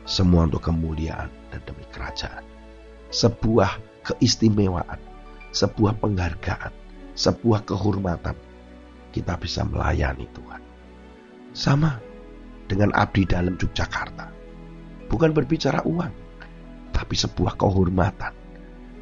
Semua 0.07 0.47
untuk 0.47 0.63
kemuliaan 0.63 1.27
dan 1.51 1.61
demi 1.67 1.83
kerajaan. 1.91 2.47
Sebuah 3.11 4.03
keistimewaan, 4.07 5.03
sebuah 5.51 5.99
penghargaan, 5.99 6.71
sebuah 7.19 7.67
kehormatan. 7.67 8.39
Kita 9.11 9.35
bisa 9.35 9.67
melayani 9.67 10.31
Tuhan. 10.31 10.63
Sama 11.51 11.99
dengan 12.71 12.95
abdi 12.95 13.27
dalam 13.27 13.59
Yogyakarta. 13.59 14.31
Bukan 15.11 15.31
berbicara 15.35 15.83
uang, 15.83 16.13
tapi 16.95 17.15
sebuah 17.19 17.59
kehormatan. 17.59 18.35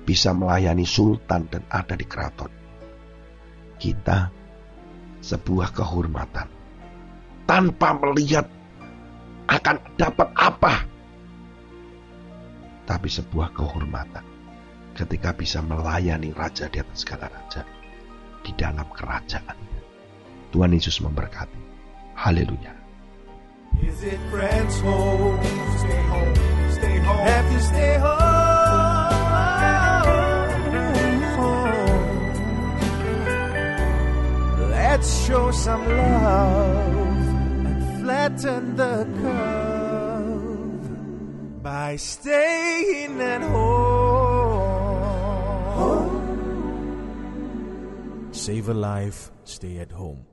Bisa 0.05 0.33
melayani 0.37 0.85
sultan 0.85 1.49
dan 1.49 1.65
ada 1.69 1.97
di 1.97 2.05
keraton. 2.05 2.53
Kita 3.77 4.29
sebuah 5.25 5.73
kehormatan. 5.73 6.49
Tanpa 7.45 7.89
melihat 8.01 8.49
akan 9.49 9.77
dapat 9.97 10.29
apa. 10.37 10.94
Tapi 12.85 13.09
sebuah 13.09 13.57
kehormatan 13.57 14.25
ketika 14.95 15.35
bisa 15.35 15.65
melayani 15.65 16.31
raja 16.37 16.71
di 16.71 16.79
atas 16.79 17.03
segala 17.03 17.33
raja 17.33 17.65
di 18.45 18.53
dalam 18.55 18.87
kerajaan. 18.93 19.57
Tuhan 20.53 20.71
Yesus 20.71 21.03
memberkati. 21.03 21.59
Haleluya. 22.15 22.71
Is 23.83 23.99
it 24.07 24.21
friends 24.31 24.79
home? 24.85 25.43
Stay 25.83 26.03
home. 26.07 26.35
Stay 26.71 26.97
home. 27.03 27.27
Have 27.27 27.49
to 27.51 27.59
stay 27.59 27.95
home. 27.99 28.45
Let's 34.71 35.27
show 35.27 35.51
some 35.51 35.83
love 35.91 36.95
and 37.67 37.83
flatten 37.99 38.77
the 38.79 39.03
curve 39.19 39.64
by 41.65 41.97
staying 41.97 43.19
at 43.23 43.41
home. 43.41 43.65
Save 48.33 48.69
a 48.69 48.75
life, 48.75 49.31
stay 49.45 49.79
at 49.79 49.91
home. 49.91 50.27